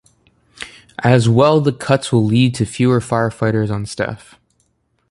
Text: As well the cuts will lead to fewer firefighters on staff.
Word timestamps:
As 1.03 1.29
well 1.29 1.61
the 1.61 1.71
cuts 1.71 2.11
will 2.11 2.25
lead 2.25 2.55
to 2.55 2.65
fewer 2.65 2.99
firefighters 2.99 3.69
on 3.69 3.85
staff. 3.85 4.39